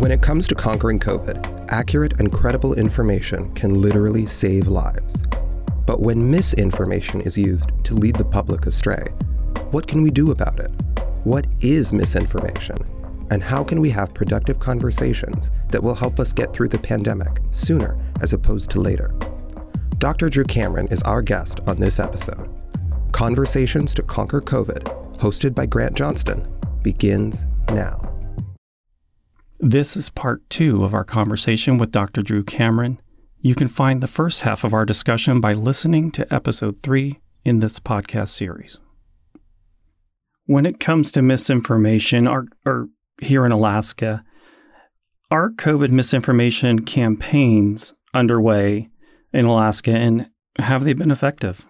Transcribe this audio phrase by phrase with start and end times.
[0.00, 5.22] When it comes to conquering COVID, accurate and credible information can literally save lives.
[5.84, 9.04] But when misinformation is used to lead the public astray,
[9.72, 10.70] what can we do about it?
[11.24, 12.78] What is misinformation?
[13.30, 17.38] And how can we have productive conversations that will help us get through the pandemic
[17.50, 19.14] sooner as opposed to later?
[19.98, 20.30] Dr.
[20.30, 22.48] Drew Cameron is our guest on this episode.
[23.12, 26.50] Conversations to Conquer COVID, hosted by Grant Johnston,
[26.82, 28.09] begins now.
[29.62, 32.22] This is part two of our conversation with Dr.
[32.22, 32.98] Drew Cameron.
[33.40, 37.58] You can find the first half of our discussion by listening to episode three in
[37.58, 38.80] this podcast series.
[40.46, 42.88] When it comes to misinformation, or, or
[43.20, 44.24] here in Alaska,
[45.30, 48.88] are COVID misinformation campaigns underway
[49.30, 51.66] in Alaska, and have they been effective?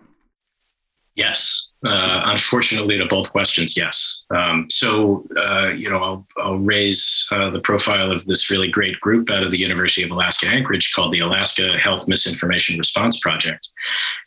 [1.16, 1.69] Yes.
[1.82, 4.24] Uh, unfortunately, to both questions, yes.
[4.30, 9.00] Um, so, uh, you know, I'll, I'll raise uh, the profile of this really great
[9.00, 13.70] group out of the University of Alaska Anchorage called the Alaska Health Misinformation Response Project.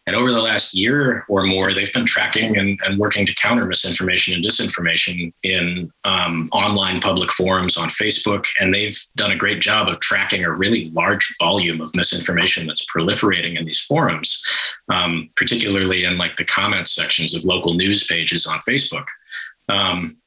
[0.07, 3.65] And over the last year or more, they've been tracking and, and working to counter
[3.65, 8.45] misinformation and disinformation in um, online public forums on Facebook.
[8.59, 12.85] And they've done a great job of tracking a really large volume of misinformation that's
[12.85, 14.43] proliferating in these forums,
[14.89, 19.05] um, particularly in like the comments sections of local news pages on Facebook.
[19.69, 20.17] Um,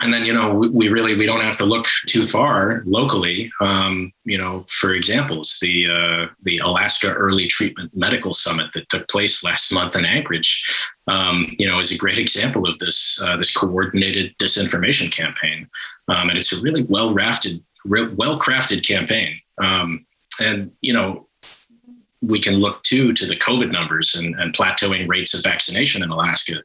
[0.00, 3.50] and then you know we, we, really we don't have to look too far locally
[3.60, 9.08] um, you know for examples the uh, the alaska early treatment medical summit that took
[9.08, 10.62] place last month in anchorage
[11.06, 15.68] um, you know is a great example of this uh, this coordinated disinformation campaign
[16.08, 20.06] um, and it's a really well rafted well crafted campaign um,
[20.40, 21.27] and you know
[22.20, 26.10] we can look too to the COVID numbers and, and, plateauing rates of vaccination in
[26.10, 26.62] Alaska.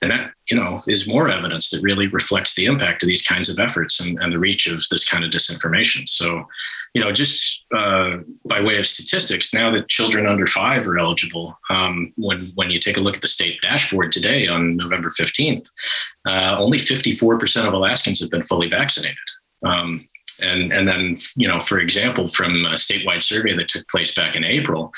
[0.00, 3.48] And that, you know, is more evidence that really reflects the impact of these kinds
[3.48, 6.08] of efforts and, and the reach of this kind of disinformation.
[6.08, 6.46] So,
[6.94, 11.58] you know, just uh, by way of statistics, now that children under five are eligible,
[11.70, 15.68] um, when when you take a look at the state dashboard today on November 15th,
[16.28, 19.16] uh, only 54% of Alaskans have been fully vaccinated.
[19.64, 20.06] Um,
[20.40, 24.36] and and then you know for example from a statewide survey that took place back
[24.36, 24.92] in april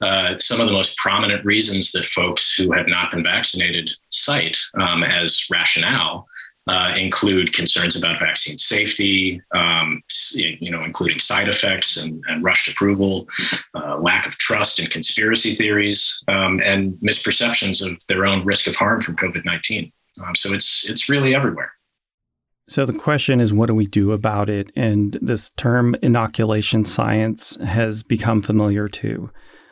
[0.00, 4.58] uh, some of the most prominent reasons that folks who have not been vaccinated cite
[4.80, 6.26] um, as rationale
[6.68, 10.02] uh, include concerns about vaccine safety, um,
[10.34, 13.26] you know, including side effects and, and rushed approval,
[13.74, 18.76] uh, lack of trust in conspiracy theories, um, and misperceptions of their own risk of
[18.76, 19.90] harm from COVID nineteen.
[20.22, 21.72] Um, so it's it's really everywhere.
[22.68, 24.70] So the question is, what do we do about it?
[24.76, 29.30] And this term inoculation science has become familiar to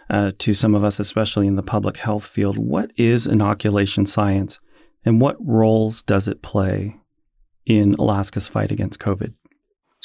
[0.08, 2.56] uh, to some of us, especially in the public health field.
[2.56, 4.58] What is inoculation science,
[5.04, 6.96] and what roles does it play
[7.66, 9.34] in Alaska's fight against COVID?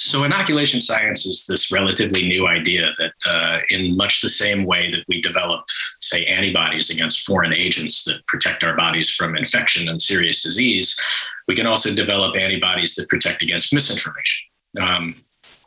[0.03, 4.89] So, inoculation science is this relatively new idea that, uh, in much the same way
[4.89, 5.63] that we develop,
[6.01, 10.99] say, antibodies against foreign agents that protect our bodies from infection and serious disease,
[11.47, 14.47] we can also develop antibodies that protect against misinformation.
[14.81, 15.15] Um,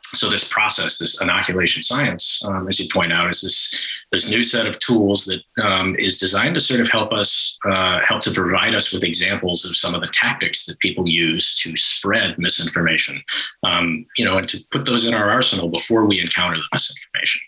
[0.03, 4.41] so this process, this inoculation science, um, as you point out, is this this new
[4.41, 8.31] set of tools that um, is designed to sort of help us uh, help to
[8.31, 13.21] provide us with examples of some of the tactics that people use to spread misinformation,
[13.63, 17.41] um, you know, and to put those in our arsenal before we encounter the misinformation.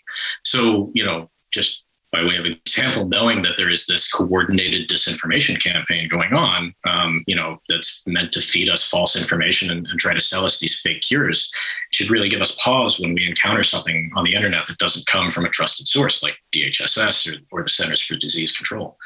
[0.44, 5.62] So you know, just by way of example, knowing that there is this coordinated disinformation
[5.62, 9.98] campaign going on, um, you know, that's meant to feed us false information and, and,
[10.00, 11.52] try to sell us these fake cures,
[11.90, 15.28] should really give us pause when we encounter something on the internet that doesn't come
[15.28, 18.96] from a trusted source like DHSS or, or the Centers for Disease Control.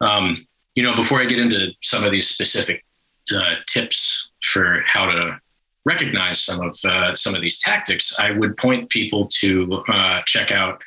[0.00, 2.84] Um, you know, before I get into some of these specific
[3.34, 5.40] uh, tips for how to
[5.84, 10.52] recognize some of uh, some of these tactics, I would point people to uh, check
[10.52, 10.80] out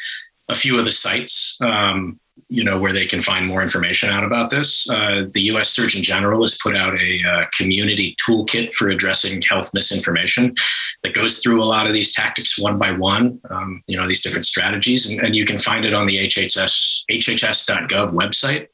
[0.50, 2.20] a few of the sites, um,
[2.50, 4.90] you know, where they can find more information out about this.
[4.90, 5.70] Uh, the U.S.
[5.70, 10.54] Surgeon General has put out a uh, community toolkit for addressing health misinformation
[11.04, 13.40] that goes through a lot of these tactics one by one.
[13.50, 17.04] Um, you know, these different strategies, and, and, you can find it on the HHS
[17.10, 18.68] HHS.gov website.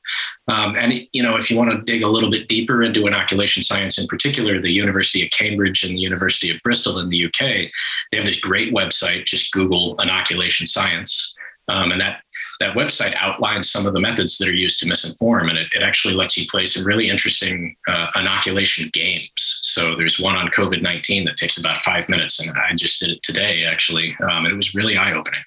[0.48, 3.64] Um, and you know, if you want to dig a little bit deeper into inoculation
[3.64, 7.40] science, in particular, the University of Cambridge and the University of Bristol in the UK,
[7.40, 9.26] they have this great website.
[9.26, 11.36] Just Google inoculation science.
[11.70, 12.22] Um, and that
[12.60, 15.84] that website outlines some of the methods that are used to misinform, and it, it
[15.84, 19.60] actually lets you play some really interesting uh, inoculation games.
[19.64, 23.10] So there's one on COVID nineteen that takes about five minutes, and I just did
[23.10, 25.42] it today actually, um, and it was really eye opening.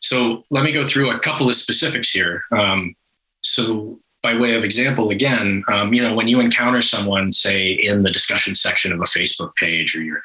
[0.00, 2.42] So let me go through a couple of specifics here.
[2.50, 2.96] Um,
[3.42, 8.02] so by way of example, again, um, you know, when you encounter someone, say in
[8.02, 10.22] the discussion section of a Facebook page, or you're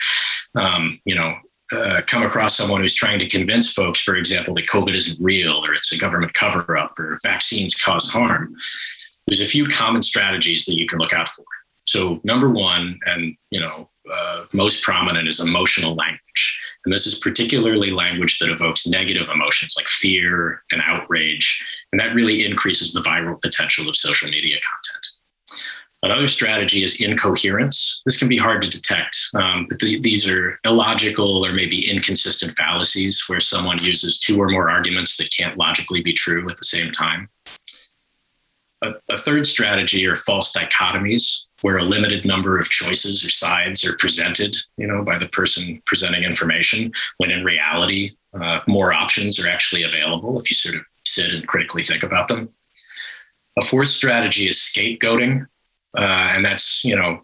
[0.56, 1.36] um, you know,
[1.72, 5.64] uh, come across someone who's trying to convince folks, for example, that COVID isn't real
[5.66, 8.56] or it's a government cover up or vaccines cause harm,
[9.28, 11.46] there's a few common strategies that you can look out for.
[11.86, 16.60] So, number one, and you know, uh, most prominent is emotional language.
[16.86, 21.64] And this is particularly language that evokes negative emotions like fear and outrage.
[21.92, 25.08] And that really increases the viral potential of social media content.
[26.04, 28.02] Another strategy is incoherence.
[28.06, 32.56] This can be hard to detect, um, but th- these are illogical or maybe inconsistent
[32.56, 36.66] fallacies where someone uses two or more arguments that can't logically be true at the
[36.66, 37.28] same time.
[38.84, 43.84] A, a third strategy are false dichotomies, where a limited number of choices or sides
[43.84, 49.44] are presented, you know, by the person presenting information, when in reality, uh, more options
[49.44, 52.50] are actually available if you sort of sit and critically think about them.
[53.60, 55.48] A fourth strategy is scapegoating,
[55.96, 57.22] uh, and that's, you know,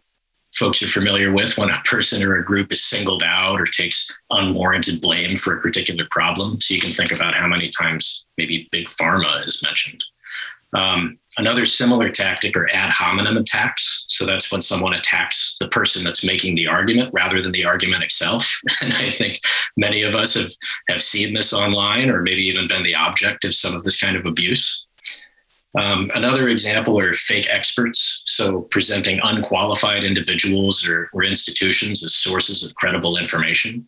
[0.54, 4.12] folks are familiar with when a person or a group is singled out or takes
[4.30, 6.62] unwarranted blame for a particular problem.
[6.62, 10.04] So you can think about how many times maybe big pharma is mentioned.
[10.74, 14.06] Um, another similar tactic are ad hominem attacks.
[14.08, 18.04] So that's when someone attacks the person that's making the argument rather than the argument
[18.04, 18.60] itself.
[18.82, 19.40] And I think
[19.78, 20.52] many of us have,
[20.90, 24.18] have seen this online or maybe even been the object of some of this kind
[24.18, 24.83] of abuse.
[25.80, 32.64] Um, another example are fake experts, so presenting unqualified individuals or, or institutions as sources
[32.64, 33.88] of credible information.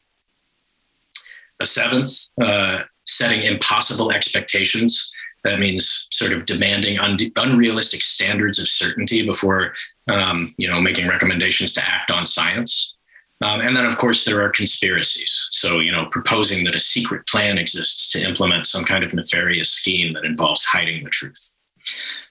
[1.62, 2.12] A seventh,
[2.42, 5.12] uh, setting impossible expectations.
[5.44, 9.76] That means sort of demanding un- unrealistic standards of certainty before,
[10.08, 12.98] um, you know, making recommendations to act on science.
[13.44, 15.50] Um, and then, of course, there are conspiracies.
[15.52, 19.70] So, you know, proposing that a secret plan exists to implement some kind of nefarious
[19.72, 21.56] scheme that involves hiding the truth.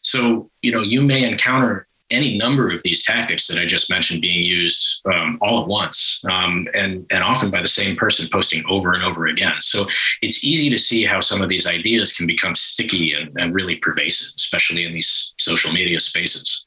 [0.02, 4.20] So, you know, you may encounter any number of these tactics that I just mentioned
[4.20, 8.62] being used um, all at once, um, and and often by the same person posting
[8.68, 9.54] over and over again.
[9.60, 9.86] So
[10.22, 13.76] it's easy to see how some of these ideas can become sticky and, and really
[13.76, 16.66] pervasive, especially in these social media spaces.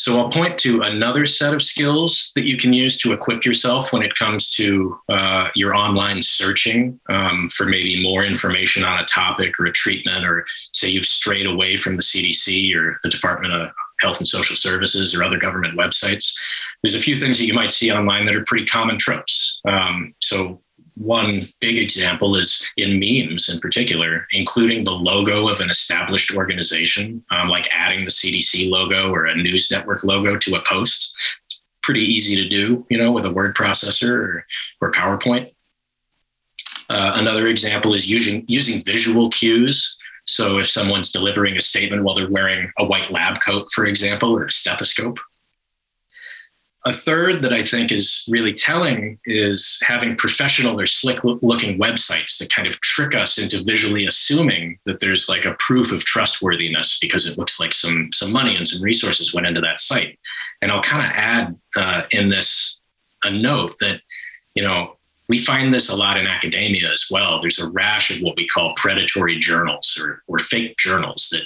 [0.00, 3.92] So I'll point to another set of skills that you can use to equip yourself
[3.92, 9.04] when it comes to uh, your online searching um, for maybe more information on a
[9.04, 13.52] topic or a treatment, or say you've strayed away from the CDC or the Department
[13.52, 13.68] of
[14.00, 16.32] Health and Social Services or other government websites.
[16.82, 19.60] There's a few things that you might see online that are pretty common tropes.
[19.68, 20.62] Um, so
[21.00, 27.24] one big example is in memes in particular, including the logo of an established organization,
[27.30, 31.14] um, like adding the CDC logo or a news network logo to a post.
[31.46, 34.46] It's pretty easy to do, you know, with a word processor or,
[34.82, 35.54] or PowerPoint.
[36.90, 39.96] Uh, another example is using using visual cues.
[40.26, 44.36] So if someone's delivering a statement while they're wearing a white lab coat, for example,
[44.36, 45.18] or a stethoscope,
[46.86, 52.38] a third that I think is really telling is having professional or slick looking websites
[52.38, 56.98] that kind of trick us into visually assuming that there's like a proof of trustworthiness
[56.98, 60.18] because it looks like some some money and some resources went into that site.
[60.62, 62.80] And I'll kind of add uh, in this
[63.24, 64.00] a note that
[64.54, 64.96] you know
[65.28, 67.40] we find this a lot in academia as well.
[67.40, 71.42] There's a rash of what we call predatory journals or, or fake journals that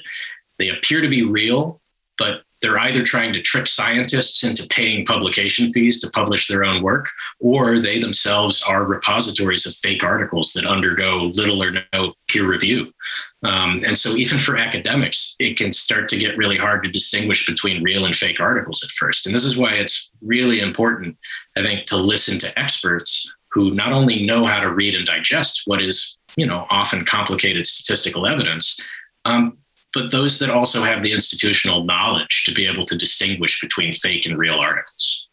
[0.58, 1.82] they appear to be real,
[2.16, 6.82] but they're either trying to trick scientists into paying publication fees to publish their own
[6.82, 12.48] work, or they themselves are repositories of fake articles that undergo little or no peer
[12.48, 12.90] review.
[13.42, 17.46] Um, and so, even for academics, it can start to get really hard to distinguish
[17.46, 19.26] between real and fake articles at first.
[19.26, 21.18] And this is why it's really important,
[21.58, 25.64] I think, to listen to experts who not only know how to read and digest
[25.66, 28.80] what is, you know, often complicated statistical evidence,
[29.26, 29.58] um,
[29.94, 34.26] but those that also have the institutional knowledge to be able to distinguish between fake
[34.26, 35.28] and real articles.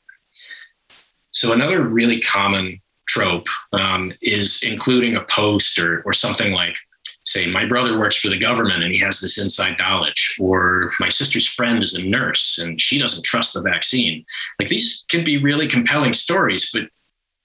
[1.32, 6.77] So, another really common trope um, is including a post or, or something like,
[7.24, 11.10] say, my brother works for the government and he has this inside knowledge, or my
[11.10, 14.25] sister's friend is a nurse and she doesn't trust the vaccine.
[14.60, 16.84] Like these can be really compelling stories, but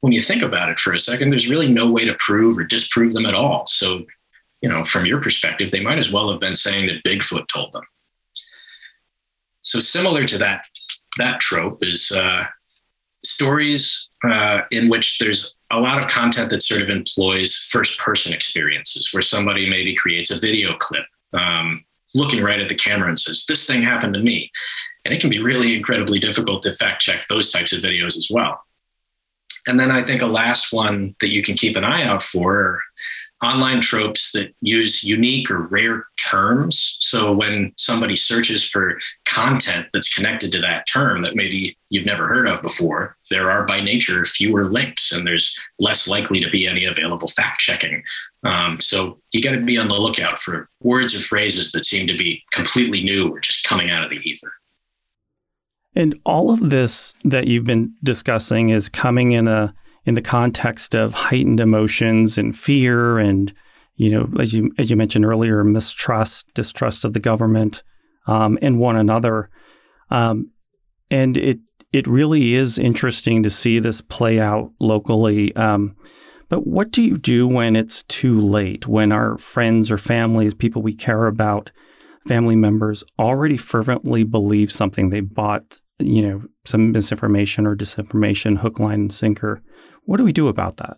[0.00, 2.64] when you think about it for a second, there's really no way to prove or
[2.64, 3.66] disprove them at all.
[3.66, 4.04] So
[4.66, 7.70] you know, from your perspective, they might as well have been saying that Bigfoot told
[7.73, 7.85] them.
[9.62, 10.66] So similar to that,
[11.18, 12.46] that trope is uh,
[13.25, 18.32] stories uh, in which there's a lot of content that sort of employs first person
[18.32, 21.85] experiences, where somebody maybe creates a video clip um,
[22.16, 24.50] looking right at the camera and says, This thing happened to me.
[25.04, 28.28] And it can be really incredibly difficult to fact check those types of videos as
[28.32, 28.64] well.
[29.68, 32.80] And then I think a last one that you can keep an eye out for
[33.43, 36.97] online tropes that use unique or rare terms.
[37.00, 42.26] So when somebody searches for content that's connected to that term that maybe you've never
[42.26, 46.66] heard of before, there are by nature fewer links and there's less likely to be
[46.66, 48.02] any available fact checking.
[48.43, 52.07] Um, so you got to be on the lookout for words or phrases that seem
[52.07, 54.52] to be completely new or just coming out of the ether.
[55.95, 59.75] And all of this that you've been discussing is coming in a
[60.06, 63.52] in the context of heightened emotions and fear and
[63.96, 67.82] you know as you as you mentioned earlier mistrust distrust of the government
[68.26, 69.50] um, and one another.
[70.10, 70.50] Um,
[71.10, 71.58] and it
[71.92, 75.54] it really is interesting to see this play out locally.
[75.56, 75.96] Um,
[76.48, 80.82] but what do you do when it's too late when our friends or families people
[80.82, 81.70] we care about
[82.26, 88.81] family members already fervently believe something they bought you know some misinformation or disinformation hook
[88.81, 89.62] line and sinker
[90.07, 90.97] what do we do about that?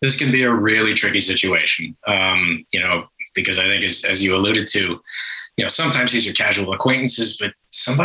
[0.00, 3.04] This can be a really tricky situation, um, you know,
[3.34, 5.00] because I think as, as you alluded to,
[5.56, 7.98] you know, sometimes these are casual acquaintances, but some,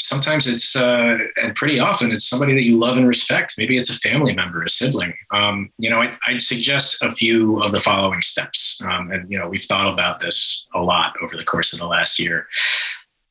[0.00, 3.56] sometimes it's, uh, and pretty often it's somebody that you love and respect.
[3.58, 5.12] Maybe it's a family member, a sibling.
[5.30, 8.80] Um, you know, I, would suggest a few of the following steps.
[8.90, 11.86] Um, and, you know, we've thought about this a lot over the course of the
[11.86, 12.46] last year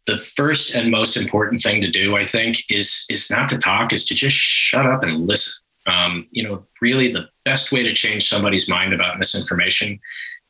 [0.08, 3.94] the first and most important thing to do, I think, is is not to talk,
[3.94, 5.54] is to just shut up and listen.
[5.86, 10.00] Um, you know, really the best way to change somebody's mind about misinformation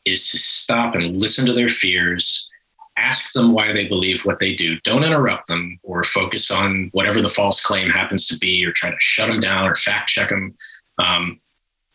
[0.06, 2.50] is to stop and listen to their fears,
[2.98, 4.80] ask them why they believe what they do.
[4.82, 8.90] Don't interrupt them or focus on whatever the false claim happens to be or try
[8.90, 10.56] to shut them down or fact check them.
[10.98, 11.40] Um,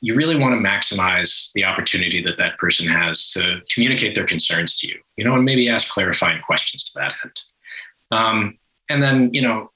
[0.01, 4.79] you really want to maximize the opportunity that that person has to communicate their concerns
[4.79, 7.41] to you, you know, and maybe ask clarifying questions to that end.
[8.13, 9.71] Um, and then, you know,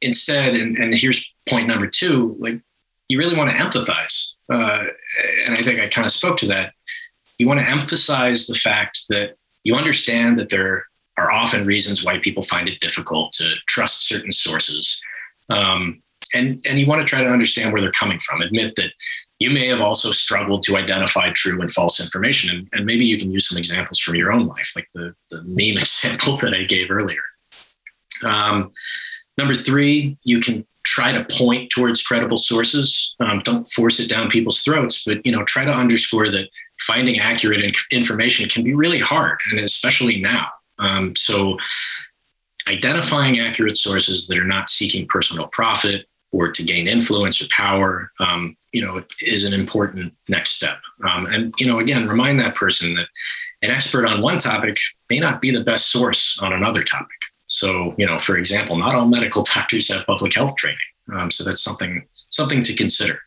[0.00, 2.60] instead, and, and here's point number two, like
[3.08, 4.32] you really want to empathize.
[4.52, 4.84] Uh,
[5.46, 6.72] and I think I kind of spoke to that.
[7.38, 10.86] You want to emphasize the fact that you understand that there
[11.18, 15.00] are often reasons why people find it difficult to trust certain sources.
[15.50, 16.02] Um,
[16.34, 18.40] and, and you want to try to understand where they're coming from.
[18.40, 18.92] Admit that
[19.38, 22.56] you may have also struggled to identify true and false information.
[22.56, 25.42] And, and maybe you can use some examples from your own life, like the, the
[25.42, 27.22] meme example that I gave earlier.
[28.22, 28.72] Um,
[29.38, 33.14] number three, you can try to point towards credible sources.
[33.20, 36.48] Um, don't force it down people's throats, but you know, try to underscore that
[36.80, 40.48] finding accurate information can be really hard, and especially now.
[40.78, 41.58] Um, so,
[42.68, 48.10] identifying accurate sources that are not seeking personal profit or to gain influence or power,
[48.20, 50.78] um, you know, is an important next step.
[51.08, 53.08] Um, and you know, again, remind that person that
[53.62, 57.21] an expert on one topic may not be the best source on another topic.
[57.62, 60.78] So, you know, for example, not all medical doctors have public health training.
[61.12, 63.20] Um, so that's something something to consider.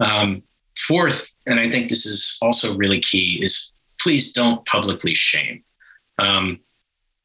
[0.00, 0.42] Um,
[0.86, 5.64] fourth, and I think this is also really key, is please don't publicly shame.
[6.18, 6.60] Um,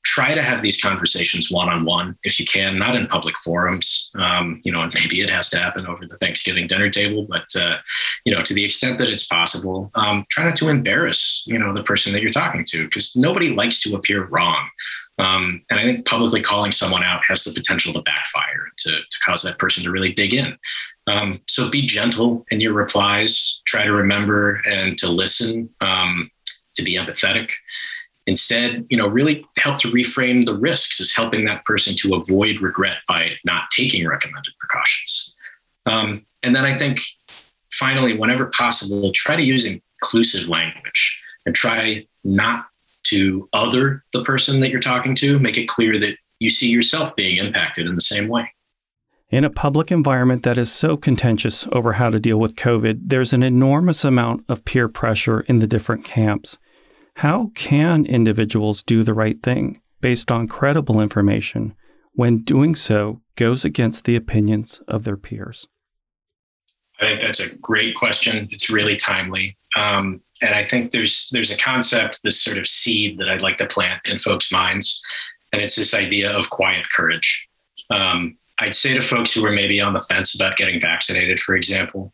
[0.06, 4.12] try to have these conversations one on one if you can, not in public forums.
[4.16, 7.48] Um, you know, and maybe it has to happen over the Thanksgiving dinner table, but
[7.60, 7.78] uh,
[8.24, 11.74] you know, to the extent that it's possible, um, try not to embarrass you know
[11.74, 14.70] the person that you're talking to because nobody likes to appear wrong.
[15.18, 19.20] Um, and I think publicly calling someone out has the potential to backfire, to, to
[19.24, 20.58] cause that person to really dig in.
[21.08, 23.62] Um, so be gentle in your replies.
[23.66, 26.32] Try to remember and to listen, um,
[26.76, 27.52] to be empathetic.
[28.28, 32.60] Instead, you know, really help to reframe the risks as helping that person to avoid
[32.60, 35.34] regret by not taking recommended precautions.
[35.86, 37.02] Um, and then I think
[37.72, 42.68] finally, whenever possible, try to use inclusive language and try not
[43.06, 47.16] to other the person that you're talking to, make it clear that you see yourself
[47.16, 48.52] being impacted in the same way.
[49.30, 53.34] In a public environment that is so contentious over how to deal with COVID, there's
[53.34, 56.60] an enormous amount of peer pressure in the different camps.
[57.18, 61.74] How can individuals do the right thing based on credible information
[62.14, 65.68] when doing so goes against the opinions of their peers?
[67.00, 68.48] I think that's a great question.
[68.52, 69.58] It's really timely.
[69.76, 73.58] Um, and I think there's there's a concept, this sort of seed that I'd like
[73.58, 75.02] to plant in folks' minds,
[75.54, 77.48] and it's this idea of quiet courage.
[77.90, 81.56] Um, I'd say to folks who are maybe on the fence about getting vaccinated, for
[81.56, 82.14] example,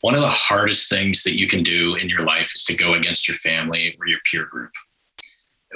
[0.00, 2.94] one of the hardest things that you can do in your life is to go
[2.94, 4.72] against your family or your peer group.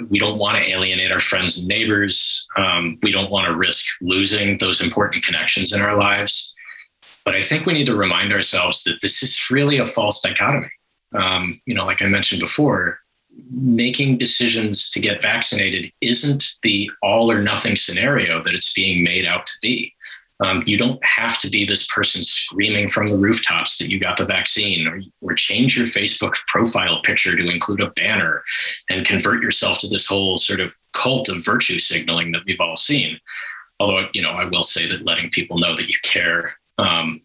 [0.08, 2.46] We don't want to alienate our friends and neighbors.
[2.56, 6.54] Um, we don't want to risk losing those important connections in our lives.
[7.24, 10.70] But I think we need to remind ourselves that this is really a false dichotomy
[11.14, 12.98] um, you know, like I mentioned before,
[13.50, 19.24] making decisions to get vaccinated isn't the all or nothing scenario that it's being made
[19.24, 19.94] out to be.
[20.40, 24.16] Um, you don't have to be this person screaming from the rooftops that you got
[24.16, 28.42] the vaccine or, or change your Facebook profile picture to include a banner
[28.90, 32.76] and convert yourself to this whole sort of cult of virtue signaling that we've all
[32.76, 33.18] seen.
[33.78, 37.20] Although, you know, I will say that letting people know that you care um,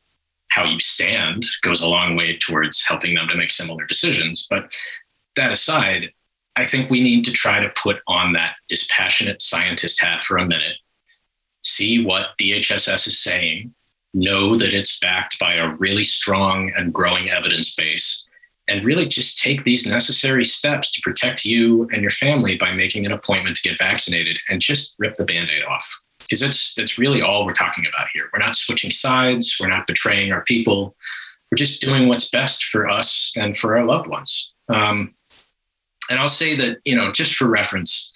[0.50, 4.48] how you stand goes a long way towards helping them to make similar decisions.
[4.50, 4.74] But
[5.36, 6.12] that aside,
[6.56, 10.48] I think we need to try to put on that dispassionate scientist hat for a
[10.48, 10.78] minute,
[11.64, 13.74] see what DHSS is saying,
[14.14, 18.28] know that it's backed by a really strong and growing evidence base,
[18.68, 23.06] and really just take these necessary steps to protect you and your family by making
[23.06, 25.88] an appointment to get vaccinated and just rip the band aid off.
[26.28, 28.30] Because that's, that's really all we're talking about here.
[28.34, 30.96] We're not switching sides, we're not betraying our people.
[31.52, 34.54] We're just doing what's best for us and for our loved ones.
[34.68, 35.16] Um,
[36.10, 38.12] and I'll say that, you know, just for reference,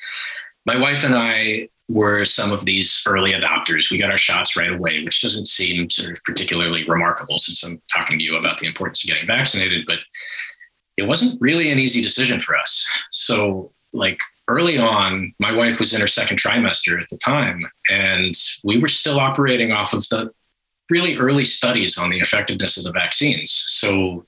[0.65, 3.91] my wife and I were some of these early adopters.
[3.91, 7.81] We got our shots right away, which doesn't seem sort of particularly remarkable since I'm
[7.93, 9.99] talking to you about the importance of getting vaccinated, but
[10.97, 12.87] it wasn't really an easy decision for us.
[13.11, 18.33] So, like early on, my wife was in her second trimester at the time, and
[18.63, 20.31] we were still operating off of the
[20.89, 23.63] really early studies on the effectiveness of the vaccines.
[23.67, 24.25] So,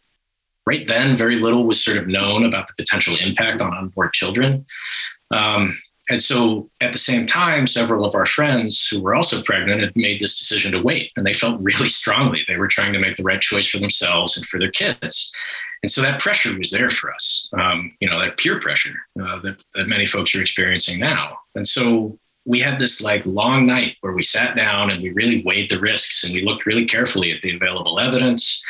[0.65, 4.65] right then, very little was sort of known about the potential impact on onboard children.
[5.31, 5.77] Um,
[6.09, 9.95] and so at the same time, several of our friends who were also pregnant had
[9.95, 13.15] made this decision to wait, and they felt really strongly they were trying to make
[13.15, 15.31] the right choice for themselves and for their kids.
[15.81, 19.39] And so that pressure was there for us, um, you know, that peer pressure uh,
[19.39, 21.37] that, that many folks are experiencing now.
[21.55, 25.43] And so we had this like long night where we sat down and we really
[25.45, 28.61] weighed the risks and we looked really carefully at the available evidence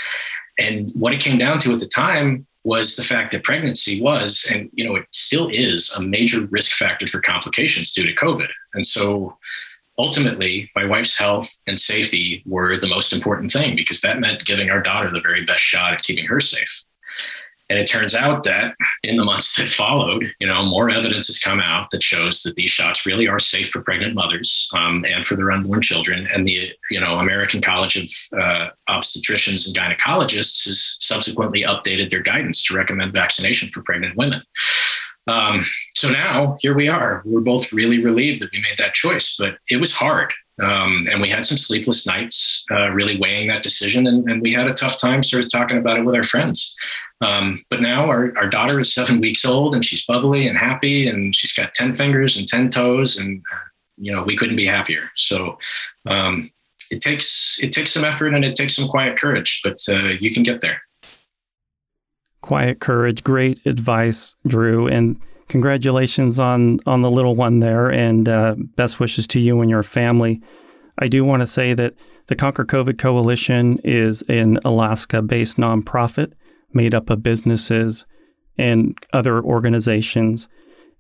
[0.60, 4.50] and what it came down to at the time was the fact that pregnancy was,
[4.54, 8.48] and you know, it still is a major risk factor for complications due to COVID.
[8.74, 9.38] And so
[9.98, 14.70] ultimately, my wife's health and safety were the most important thing because that meant giving
[14.70, 16.84] our daughter the very best shot at keeping her safe.
[17.74, 21.40] And it turns out that in the months that followed, you know, more evidence has
[21.40, 25.26] come out that shows that these shots really are safe for pregnant mothers um, and
[25.26, 26.28] for their unborn children.
[26.32, 32.22] And the, you know, American College of uh, Obstetricians and Gynecologists has subsequently updated their
[32.22, 34.44] guidance to recommend vaccination for pregnant women.
[35.26, 37.24] Um, so now here we are.
[37.26, 40.32] We're both really relieved that we made that choice, but it was hard.
[40.62, 44.06] Um, and we had some sleepless nights uh, really weighing that decision.
[44.06, 46.76] And, and, we had a tough time sort of talking about it with our friends.
[47.22, 51.08] Um, but now our, our daughter is seven weeks old and she's bubbly and happy
[51.08, 53.18] and she's got 10 fingers and 10 toes.
[53.18, 53.42] And,
[53.98, 55.10] you know, we couldn't be happier.
[55.16, 55.58] So
[56.06, 56.52] um,
[56.92, 60.32] it takes it takes some effort and it takes some quiet courage, but uh, you
[60.34, 60.82] can get there.
[62.42, 64.88] Quiet courage, great advice, Drew.
[64.88, 69.70] And congratulations on on the little one there, and uh, best wishes to you and
[69.70, 70.42] your family.
[71.00, 71.94] I do want to say that
[72.28, 76.34] the Conquer COVID Coalition is an Alaska-based nonprofit
[76.74, 78.06] made up of businesses
[78.58, 80.48] and other organizations,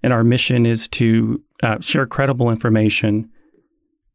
[0.01, 3.29] and our mission is to uh, share credible information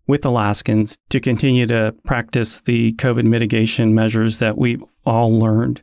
[0.06, 5.82] with Alaskans to continue to practice the COVID mitigation measures that we've all learned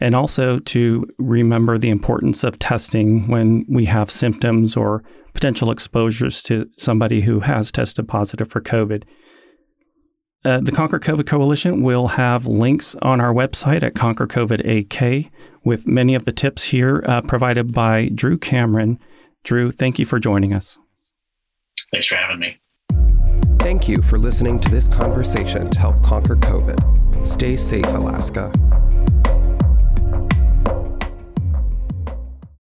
[0.00, 6.42] and also to remember the importance of testing when we have symptoms or potential exposures
[6.42, 9.04] to somebody who has tested positive for COVID.
[10.42, 15.30] Uh, the Conquer COVID Coalition will have links on our website at Conquer COVID AK
[15.64, 18.98] with many of the tips here uh, provided by Drew Cameron.
[19.44, 20.78] Drew, thank you for joining us.
[21.92, 22.56] Thanks for having me.
[23.58, 27.26] Thank you for listening to this conversation to help conquer COVID.
[27.26, 28.50] Stay safe, Alaska.